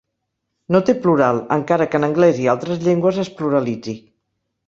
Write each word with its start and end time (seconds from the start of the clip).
No 0.75 0.79
té 0.87 0.95
plural, 1.01 1.41
encara 1.57 1.85
que 1.91 1.99
en 2.01 2.07
anglès 2.09 2.41
i 2.45 2.49
altres 2.55 2.81
llengües 2.87 3.23
es 3.27 3.31
pluralitzi. 3.43 3.97